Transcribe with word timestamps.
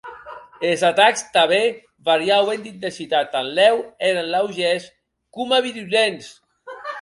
Es 0.69 0.83
atacts 0.87 1.21
tanben 1.35 1.75
variauen 2.07 2.63
d'intensitat, 2.63 3.29
tanlèu 3.35 3.75
èren 4.09 4.31
leugèrs 4.37 4.85
coma 5.39 5.59
virulents. 5.69 6.25